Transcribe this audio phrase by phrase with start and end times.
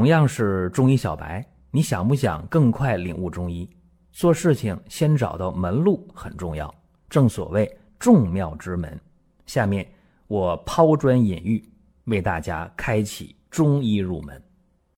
[0.00, 3.68] 同样是中医小白，你想不想更快领悟中医？
[4.10, 6.74] 做事情先找到门路很重要，
[7.10, 8.98] 正所谓众妙之门。
[9.44, 9.86] 下面
[10.26, 11.62] 我抛砖引玉，
[12.04, 14.42] 为大家开启中医入门。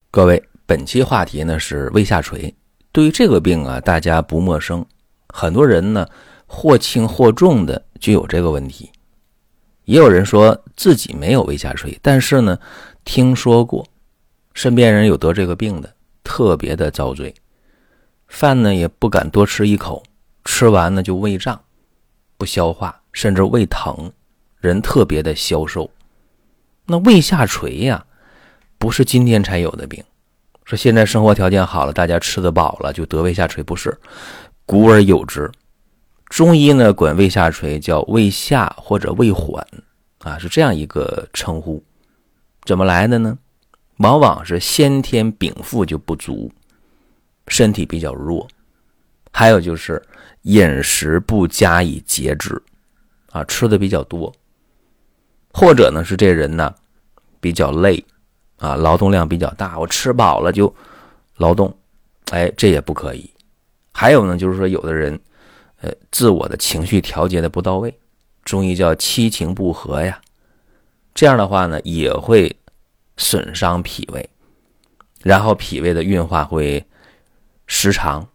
[0.09, 2.55] 各位，本期话题呢是胃下垂。
[2.93, 4.87] 对于这个病啊，大家不陌生，
[5.31, 6.07] 很多人呢
[6.47, 8.89] 或轻或重的就有这个问题。
[9.85, 12.57] 也有人说自己没有胃下垂，但是呢
[13.05, 13.85] 听说过。
[14.55, 17.35] 身边人有得这个病的，特别的遭罪，
[18.29, 20.03] 饭呢也不敢多吃一口，
[20.45, 21.61] 吃完呢就胃胀，
[22.37, 24.13] 不消化，甚至胃疼，
[24.59, 25.91] 人特别的消瘦。
[26.87, 28.05] 那胃下垂呀，
[28.79, 30.03] 不是今天才有的病，
[30.65, 33.97] 说现在生活条件好了，大家吃得饱了就得胃下垂，不是，
[34.67, 35.51] 古而有之。
[36.27, 39.67] 中医呢管胃下垂叫胃下或者胃缓，
[40.21, 41.83] 啊，是这样一个称呼，
[42.65, 43.39] 怎么来的呢？
[43.99, 46.51] 往往是先天禀赋就不足，
[47.47, 48.49] 身体比较弱，
[49.31, 50.03] 还有就是
[50.43, 52.61] 饮食不加以节制，
[53.31, 54.33] 啊，吃的比较多，
[55.53, 56.75] 或者呢是这人呢
[57.39, 58.05] 比较累，
[58.57, 60.75] 啊，劳动量比较大，我吃饱了就
[61.37, 61.73] 劳动，
[62.31, 63.31] 哎，这也不可以。
[63.93, 65.21] 还有呢，就是说有的人，
[65.83, 67.97] 呃，自我的情绪调节的不到位，
[68.43, 70.21] 中医叫七情不和呀，
[71.15, 72.57] 这样的话呢也会。
[73.23, 74.29] 损伤脾胃，
[75.23, 76.85] 然后脾胃的运化会
[77.69, 78.29] 失常，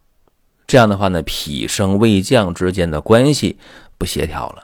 [0.66, 3.58] 这样的话呢，脾升胃降之间的关系
[3.98, 4.62] 不协调了，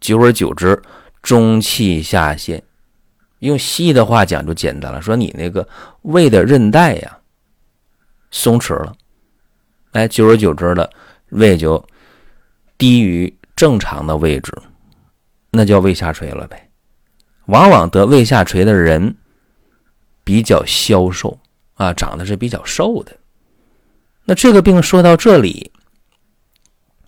[0.00, 0.82] 久而久之，
[1.20, 2.62] 中气下陷。
[3.40, 5.68] 用西医的话讲就简单了，说你那个
[6.00, 7.18] 胃的韧带呀
[8.30, 8.94] 松弛了，
[9.92, 10.90] 哎，久而久之的
[11.28, 11.86] 胃就
[12.78, 14.50] 低于正常的位置，
[15.50, 16.70] 那叫胃下垂了呗。
[17.48, 19.14] 往往得胃下垂的人。
[20.28, 21.38] 比较消瘦
[21.72, 23.16] 啊，长得是比较瘦的。
[24.26, 25.72] 那这个病说到这里，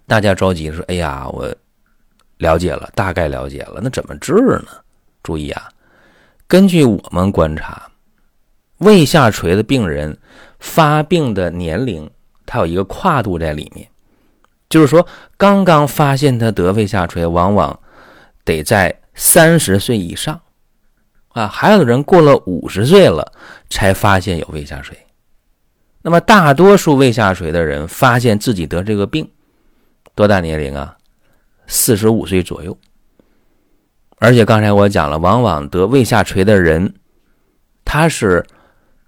[0.06, 1.54] 大家着急说：“哎呀，我
[2.38, 3.78] 了解了，大概了解了。
[3.82, 4.32] 那怎么治
[4.64, 4.68] 呢？”
[5.22, 5.68] 注意啊，
[6.46, 7.90] 根据我们观察，
[8.78, 10.16] 胃下垂的病人
[10.58, 12.10] 发病的年龄，
[12.46, 13.86] 它有一个跨度在里面。
[14.70, 17.78] 就是说，刚刚发现他得胃下垂，往往
[18.46, 20.40] 得在三十岁以上。
[21.30, 23.32] 啊，还有的人过了五十岁了
[23.68, 24.96] 才发现有胃下垂。
[26.02, 29.30] 那么大多数胃下垂的人发现自己得这个病，
[30.14, 30.96] 多大年龄啊？
[31.66, 32.76] 四十五岁左右。
[34.16, 36.94] 而且刚才我讲了，往往得胃下垂的人，
[37.84, 38.44] 他是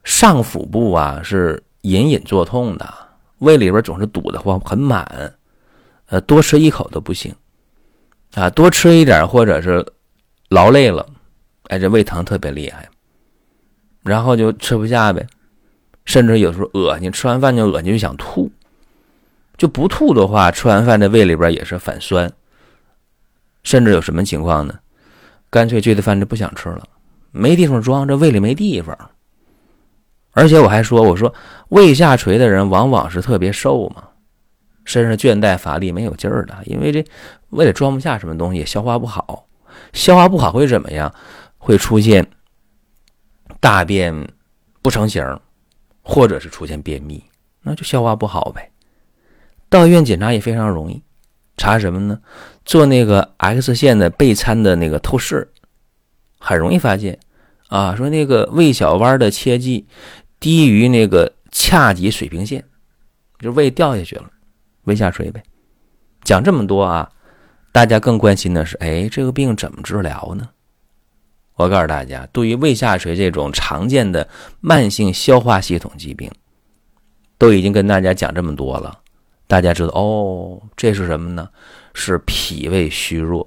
[0.04, 2.94] 上腹部啊是隐隐作痛的，
[3.38, 5.34] 胃里边总是堵得慌，很满，
[6.06, 7.34] 呃，多吃一口都不行，
[8.34, 9.84] 啊，多吃一点或者是
[10.48, 11.06] 劳累了。
[11.72, 12.86] 哎，这胃疼特别厉害，
[14.02, 15.26] 然后就吃不下呗，
[16.04, 18.52] 甚至有时候恶心，吃完饭就恶心，就想吐，
[19.56, 22.30] 就不吐的话，吃完饭这胃里边也是反酸，
[23.62, 24.78] 甚至有什么情况呢？
[25.48, 26.82] 干脆这顿饭就不想吃了，
[27.30, 28.94] 没地方装，这胃里没地方。
[30.32, 31.34] 而且我还说，我说
[31.70, 34.04] 胃下垂的人往往是特别瘦嘛，
[34.84, 37.02] 身上倦怠乏力，没有劲儿的，因为这
[37.48, 39.46] 胃里装不下什么东西，消化不好，
[39.94, 41.10] 消化不好会怎么样？
[41.64, 42.26] 会出现
[43.60, 44.12] 大便
[44.82, 45.24] 不成形，
[46.02, 47.22] 或者是出现便秘，
[47.62, 48.68] 那就消化不好呗。
[49.68, 51.00] 到医院检查也非常容易，
[51.56, 52.18] 查什么呢？
[52.64, 55.48] 做那个 X 线的钡餐的那个透视，
[56.40, 57.16] 很容易发现
[57.68, 57.94] 啊。
[57.94, 59.86] 说那个胃小弯的切迹
[60.40, 62.64] 低于那个髂脊水平线，
[63.38, 64.28] 就胃掉下去了，
[64.82, 65.40] 胃下垂呗。
[66.24, 67.08] 讲这么多啊，
[67.70, 70.48] 大家更关心的是，哎，这个病怎么治疗呢？
[71.62, 74.28] 我告诉大家，对于胃下垂这种常见的
[74.60, 76.30] 慢性消化系统疾病，
[77.38, 78.98] 都已经跟大家讲这么多了。
[79.46, 81.48] 大家知道哦，这是什么呢？
[81.94, 83.46] 是脾胃虚弱，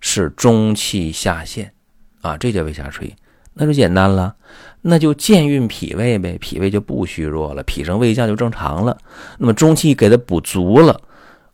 [0.00, 1.72] 是中气下陷
[2.20, 3.14] 啊，这叫胃下垂。
[3.54, 4.34] 那就简单了，
[4.80, 8.96] 那就健运脾胃呗，脾胃就不虚弱了，脾升胃降就正常了。
[9.36, 10.98] 那么中气给它补足了，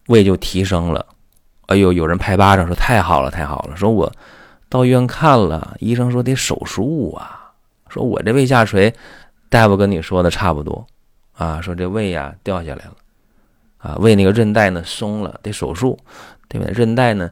[0.07, 1.05] 胃就提升了。
[1.67, 4.13] 哎呦，有人拍巴掌说太好了，太好了，说我。
[4.69, 7.53] 到医院看了，医生说得手术啊。
[7.89, 8.95] 说我这胃下垂，
[9.49, 10.87] 大夫跟你说的差不多
[11.33, 11.61] 啊。
[11.61, 12.97] 说这胃呀掉下来了，
[13.79, 15.99] 啊，胃那个韧带呢松了，得手术，
[16.49, 16.69] 对吧？
[16.75, 17.31] 韧带呢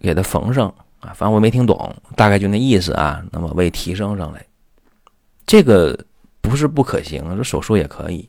[0.00, 0.68] 给它缝上
[0.98, 1.14] 啊。
[1.14, 3.22] 反正我没听懂，大概就那意思啊。
[3.30, 4.44] 那么胃提升上来，
[5.46, 5.96] 这个
[6.40, 8.28] 不是不可行，这手术也可以。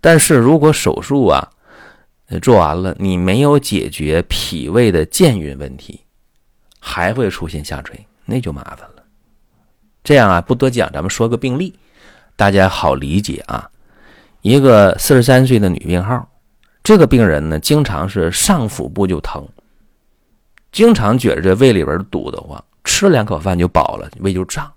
[0.00, 1.46] 但是如果手术啊
[2.40, 6.00] 做完了，你没有解决脾胃的健运问题。
[6.80, 9.04] 还会出现下垂，那就麻烦了。
[10.02, 11.78] 这样啊，不多讲，咱们说个病例，
[12.34, 13.70] 大家好理解啊。
[14.40, 16.26] 一个四十三岁的女病号，
[16.82, 19.46] 这个病人呢，经常是上腹部就疼，
[20.72, 24.72] 经常觉着这胃里边堵得慌，吃两口饭就饱了，胃就胀，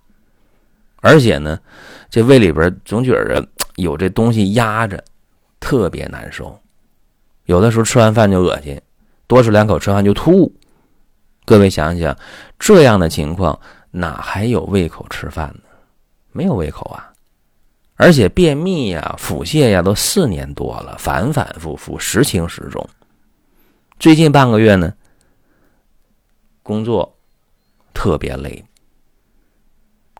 [0.98, 1.58] 而且呢，
[2.10, 3.48] 这胃里边总觉着
[3.78, 5.02] 有这东西压着，
[5.62, 6.60] 特别难受。
[7.46, 8.80] 有的时候吃完饭就恶心，
[9.26, 10.54] 多吃两口吃完就吐。
[11.46, 12.16] 各位想想，
[12.58, 13.60] 这样的情况
[13.92, 15.70] 哪还有胃口吃饭呢？
[16.32, 17.12] 没有胃口啊！
[17.96, 22.84] 而且便秘呀、腹泻呀，都四年多了，反反复复，时轻时重。
[24.00, 24.92] 最近半个月呢，
[26.64, 27.16] 工作
[27.94, 28.64] 特别累，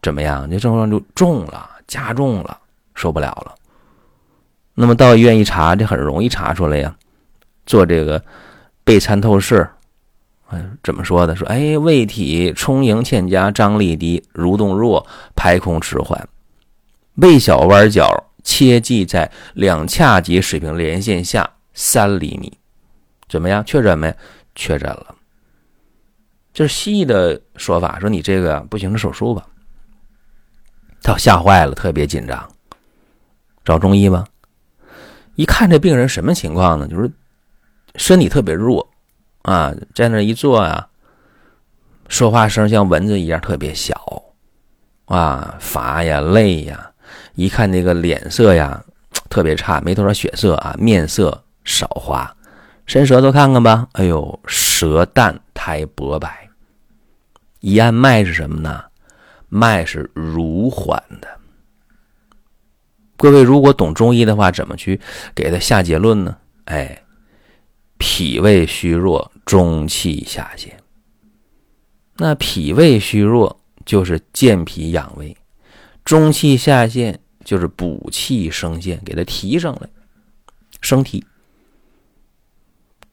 [0.02, 0.50] 怎么样？
[0.50, 2.60] 这症状就重了，加重了，
[2.94, 3.56] 受不了了。
[4.76, 6.96] 那么到医院一查，这很容易查出来呀。
[7.66, 8.24] 做这个
[8.84, 9.68] 钡参透视，
[10.84, 11.36] 怎么说的？
[11.36, 15.06] 说哎，胃体充盈欠佳，张力低，蠕动弱，
[15.36, 16.28] 排空迟缓。
[17.16, 18.06] 胃小弯角
[18.44, 22.52] 切记在两髂脊水平连线下三厘米，
[23.30, 23.64] 怎么样？
[23.66, 24.16] 确诊没？
[24.56, 25.16] 确诊了。
[26.54, 29.46] 这是西医的说法，说你这个不行，手术吧。
[31.02, 32.48] 他吓坏了，特别紧张，
[33.66, 34.26] 找中医吧。
[35.36, 36.88] 一看这病人什么情况呢？
[36.88, 37.12] 就是
[37.96, 38.88] 身体特别弱
[39.44, 40.88] 啊，在那一坐啊，
[42.10, 44.24] 说话声像蚊子一样特别小
[45.06, 46.90] 啊，乏呀，累呀。
[47.36, 48.84] 一看那个脸色呀，
[49.30, 52.36] 特别差，没多少血色啊，面色少花，
[52.86, 53.88] 伸舌头看看吧。
[53.94, 56.50] 哎呦，舌淡苔薄白。
[57.60, 58.84] 一按脉是什么呢？
[59.50, 61.28] 脉是如缓的。
[63.18, 65.00] 各位如果懂中医的话，怎么去
[65.36, 66.36] 给他下结论呢？
[66.66, 67.03] 哎，
[68.06, 70.78] 脾胃虚弱，中气下陷。
[72.18, 75.38] 那脾胃虚弱就是健脾养胃。
[76.04, 79.88] 中气下陷就是补气升陷，给它提上来，
[80.82, 81.26] 升提。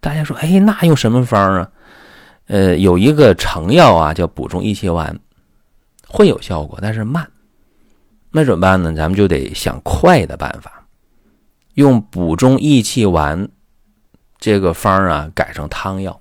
[0.00, 1.70] 大家说，哎，那用什么方啊？
[2.48, 5.16] 呃，有一个成药啊，叫补中益气丸，
[6.08, 7.30] 会有效果，但是慢。
[8.32, 8.92] 那怎么办呢？
[8.92, 10.84] 咱们就得想快的办法，
[11.74, 13.48] 用补中益气丸
[14.40, 16.18] 这个方啊，改成汤药，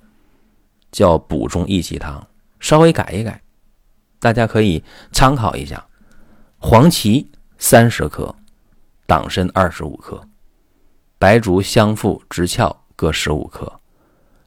[0.92, 2.24] 叫补中益气汤，
[2.60, 3.40] 稍微改一改，
[4.20, 5.82] 大家可以参考一下。
[6.58, 7.26] 黄芪
[7.56, 8.34] 三十克，
[9.06, 10.22] 党参二十五克，
[11.18, 13.80] 白术、香附、直壳各十五克，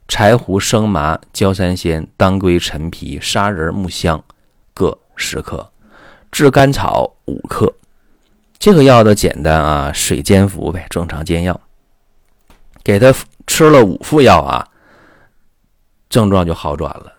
[0.07, 4.23] 柴胡、生麻、焦三仙、当归、陈皮、砂仁、木香
[4.75, 5.71] 各十克，
[6.31, 7.73] 炙甘草五克。
[8.59, 11.59] 这个药的简单啊，水煎服呗，正常煎药。
[12.83, 13.11] 给他
[13.47, 14.67] 吃了五副药啊，
[16.09, 17.11] 症状就好转了。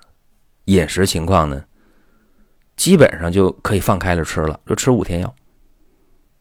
[0.67, 1.63] 饮食情况呢？
[2.77, 5.35] 基本上就可以放开了吃了，就吃五天药。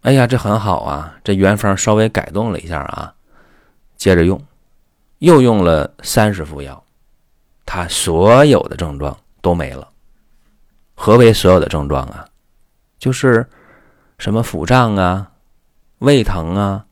[0.02, 1.16] 哎呀，这很好啊！
[1.24, 3.14] 这原方稍微改动了一下啊，
[3.96, 4.42] 接着用，
[5.20, 6.84] 又用了三十副药，
[7.66, 9.88] 他所有的症状都没了。
[10.96, 12.26] 何为所有的症状啊？
[12.98, 13.48] 就是
[14.18, 15.32] 什么腹胀啊、
[16.00, 16.86] 胃疼啊、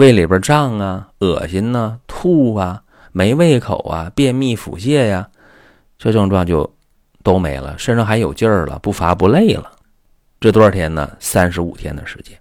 [0.00, 2.82] 胃里边胀啊、恶心呐、吐啊、
[3.12, 5.30] 没胃口啊、便秘、腹泻呀，
[5.98, 6.68] 这症状就。
[7.22, 9.70] 都没了，身上还有劲儿了，不乏不累了。
[10.40, 11.14] 这多少天呢？
[11.20, 12.34] 三十五天的时间。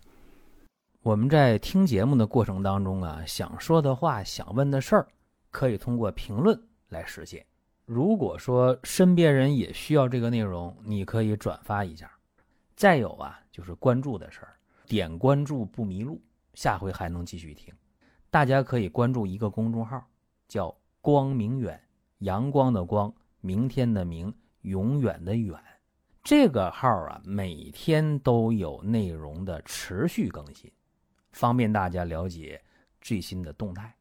[1.02, 5.06] 我们在听节目的过程当中啊，想说的话、想问的事儿，
[5.52, 7.46] 可以通过评论来实现。
[7.86, 12.10] 如果说身边人也需要这个内容，你可以转发一下。
[12.78, 14.56] 再有啊，就是关注的事儿，
[14.88, 16.22] 点关注不迷路，
[16.60, 17.74] 下回还能继续听。
[18.30, 20.06] 大家可以关注一个公众号，
[20.46, 21.82] 叫“光明远”，
[22.20, 24.34] 阳光的光，明天的明。
[24.64, 25.58] 永远的远，
[26.22, 30.70] 这个号啊，每天都有内容的持续更新，
[31.32, 32.62] 方便大家了解
[33.00, 33.96] 最新的动态。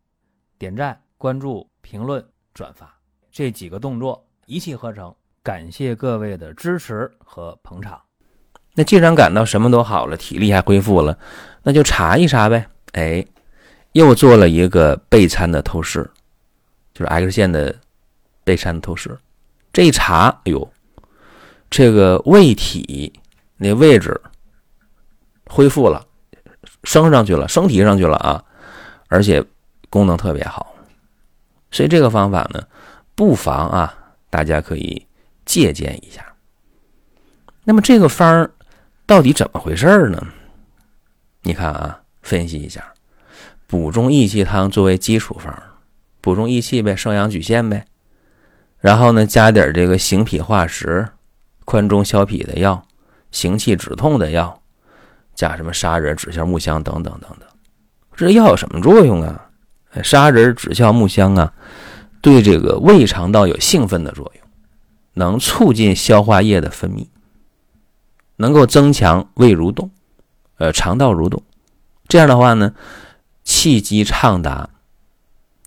[0.58, 2.92] 点赞、关注、评论、转发
[3.30, 8.07] 这几个动作一气呵成，感谢各位的支持和捧场。
[8.78, 11.18] 那既然感到什么都好了，体力还恢复了，
[11.64, 12.64] 那就查一查呗。
[12.92, 13.26] 哎，
[13.90, 16.08] 又做了一个钡餐的透视，
[16.94, 17.74] 就是 X 线的
[18.44, 19.18] 钡餐的透视。
[19.72, 20.70] 这一查，哎呦，
[21.68, 23.12] 这个胃体
[23.56, 24.20] 那位置
[25.48, 26.06] 恢复了，
[26.84, 28.44] 升上去了，升提上去了啊，
[29.08, 29.44] 而且
[29.90, 30.72] 功能特别好，
[31.72, 32.62] 所以这个方法呢，
[33.16, 33.92] 不妨啊，
[34.30, 35.04] 大家可以
[35.44, 36.24] 借鉴一下。
[37.64, 38.48] 那么这个方儿
[39.08, 40.22] 到底怎么回事呢？
[41.40, 42.92] 你看啊，分析一下，
[43.66, 45.62] 补中益气汤作为基础方，
[46.20, 47.86] 补中益气呗，生阳举陷呗。
[48.78, 51.08] 然后呢，加点这个行脾化食、
[51.64, 52.86] 宽中消痞的药、
[53.30, 54.60] 行气止痛的药，
[55.34, 57.48] 加什么砂仁、枳效、木香等等等等。
[58.14, 59.48] 这药有什么作用啊？
[60.04, 61.50] 砂仁、枳效、木香啊，
[62.20, 64.44] 对这个胃肠道有兴奋的作用，
[65.14, 67.06] 能促进消化液的分泌，
[68.38, 69.90] 能够增强胃蠕动，
[70.56, 71.42] 呃，肠道蠕动。
[72.08, 72.72] 这样的话呢，
[73.44, 74.70] 气机畅达，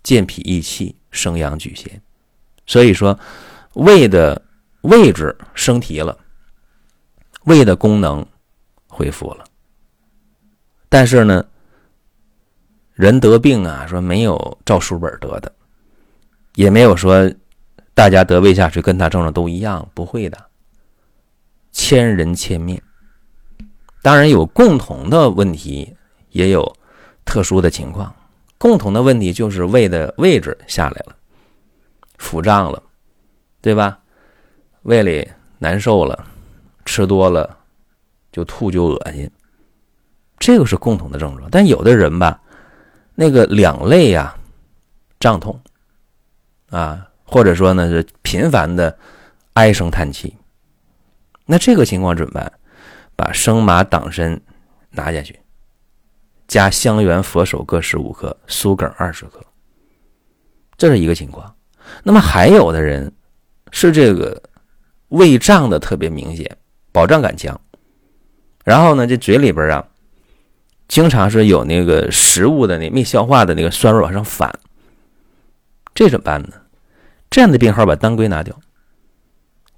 [0.01, 2.01] 健脾益气，生阳举贤。
[2.65, 3.19] 所以说，
[3.73, 4.41] 胃的
[4.81, 6.17] 位置升提了，
[7.43, 8.25] 胃的功能
[8.87, 9.43] 恢复了。
[10.89, 11.45] 但是呢，
[12.93, 15.51] 人得病啊，说没有照书本得的，
[16.55, 17.29] 也没有说
[17.93, 20.37] 大家得胃下垂跟他症状都一样，不会的，
[21.71, 22.81] 千人千面。
[24.01, 25.95] 当然有共同的问题，
[26.29, 26.75] 也有
[27.23, 28.13] 特殊的情况。
[28.57, 31.15] 共同的问题就是胃的位置下来了。
[32.17, 32.81] 腹胀了，
[33.61, 33.99] 对吧？
[34.83, 36.25] 胃里难受了，
[36.85, 37.57] 吃多了
[38.31, 39.29] 就吐就恶心，
[40.39, 41.49] 这个是共同的症状。
[41.51, 42.39] 但有的人吧，
[43.13, 44.35] 那个两肋呀
[45.19, 45.59] 胀痛
[46.69, 48.97] 啊，或者说呢是频繁的
[49.53, 50.35] 唉声叹气，
[51.45, 52.51] 那这个情况怎么办？
[53.15, 54.39] 把生麻党参
[54.89, 55.39] 拿下去，
[56.47, 59.45] 加香橼佛手各十五克，苏梗二十克，
[60.75, 61.53] 这是一个情况。
[62.03, 63.11] 那么还有的人
[63.71, 64.41] 是这个
[65.09, 66.57] 胃胀的特别明显，
[66.91, 67.59] 饱胀感强，
[68.63, 69.85] 然后呢，这嘴里边啊，
[70.87, 74.51] 经常是有那个食物的那没消化的那个酸味往上反，
[75.93, 76.53] 这怎么办呢？
[77.29, 78.57] 这样的病号把当归拿掉，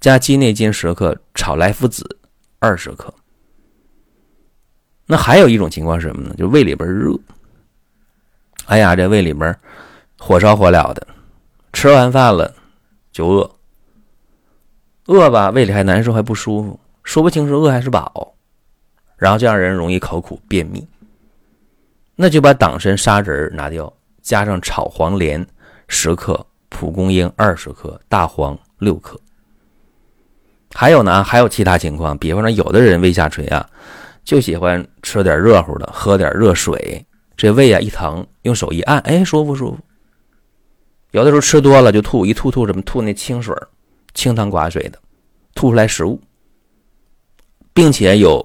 [0.04, 2.18] 加鸡内金十克，炒莱菔子
[2.58, 3.10] 二十克。
[5.06, 6.34] 那还有一种情况是什么呢？
[6.36, 7.18] 就胃里边热，
[8.66, 9.58] 哎呀，这胃里边
[10.18, 11.06] 火烧火燎的。
[11.72, 12.54] 吃完饭了
[13.12, 13.50] 就饿，
[15.06, 18.34] 饿吧胃里还难受还不舒服，说不清是饿还是饱，
[19.16, 20.86] 然后这样人容易口苦便秘。
[22.14, 25.46] 那就把党参、砂仁拿掉，加上炒黄连
[25.88, 29.18] 十克、蒲公英二十克、大黄六克。
[30.74, 33.64] 还有呢，还有其他情况，比方说有的人胃下垂啊，
[34.24, 39.78] 就喜欢吃点热乎的，喝点热水，这胃啊一疼，用手一按，哎，舒服舒服。
[41.12, 42.82] 有的时候吃多了就吐，一吐吐什么？
[42.82, 43.56] 吐那清水
[44.14, 44.98] 清汤寡水的，
[45.54, 46.20] 吐出来食物，
[47.72, 48.44] 并且有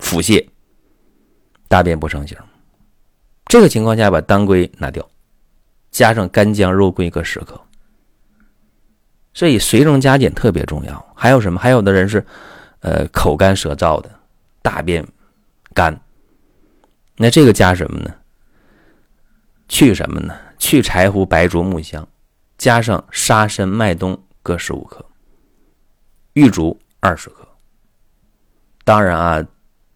[0.00, 0.44] 腹泻，
[1.68, 2.36] 大便不成形。
[3.46, 5.08] 这个情况下，把当归拿掉，
[5.92, 7.58] 加上干姜、肉桂各十克。
[9.38, 11.14] 所以随症加减特别重要。
[11.14, 11.60] 还有什么？
[11.60, 12.26] 还有的人是，
[12.80, 14.10] 呃，口干舌燥的，
[14.62, 15.06] 大便
[15.72, 15.96] 干，
[17.16, 18.12] 那这个加什么呢？
[19.68, 20.34] 去什么呢？
[20.58, 22.08] 去柴胡、白术、木香，
[22.56, 25.06] 加上沙参、麦冬各十五克，
[26.32, 27.46] 玉竹二十克。
[28.84, 29.46] 当然啊，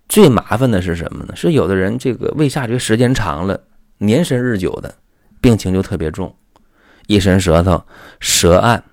[0.09, 1.35] 最麻烦的是什么呢？
[1.35, 3.61] 是有的人这个胃下垂时间长了，
[3.99, 4.95] 年深日久的，
[5.41, 6.33] 病情就特别重，
[7.09, 7.85] 一伸舌头，
[8.21, 8.85] 舌暗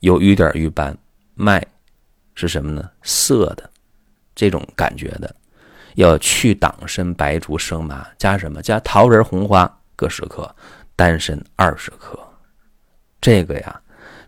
[0.00, 0.96] 有瘀点瘀斑，
[1.34, 1.64] 脉
[2.34, 2.88] 是什么呢？
[3.02, 3.68] 涩的
[4.34, 5.34] 这种感觉的，
[5.94, 8.62] 要去党参、白术、生麻，加什么？
[8.62, 9.70] 加桃仁、红花。
[10.00, 10.48] 各十克，
[10.94, 12.16] 丹参二十克，
[13.20, 13.80] 这个呀，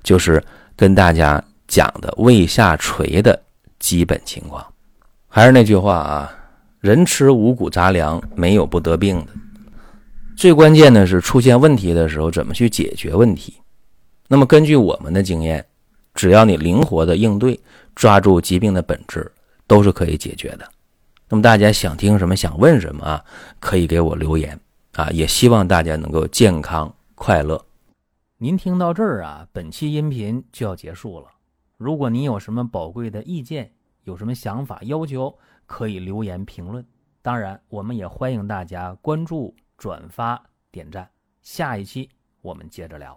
[0.03, 0.43] 就是
[0.75, 3.41] 跟大家讲的胃下垂的
[3.79, 4.67] 基本情况。
[5.29, 6.35] 还是那句话啊，
[6.81, 9.33] 人吃五谷杂粮，没有不得病的。
[10.37, 13.55] 最关键的是出现问题的时候，怎么去解决问题。
[14.33, 15.67] 那么根据我们的经验，
[16.15, 17.59] 只要你灵活的应对，
[17.97, 19.29] 抓住疾病的本质，
[19.67, 20.71] 都是可以解决的。
[21.29, 23.25] 那么大家想听什么，想问什么啊，
[23.59, 24.57] 可以给我留言。
[24.93, 27.61] 啊，也希望大家能够健康快乐。
[28.39, 31.27] 您听到这儿啊，本期音频就要结束了。
[31.77, 33.73] 如果您有什么宝贵的意见，
[34.05, 36.87] 有什么想法要求，可以留言评论。
[37.21, 41.09] 当然，我们也欢迎大家关注、转发、点赞。
[41.43, 42.09] 下一期
[42.43, 43.17] 我们接着聊。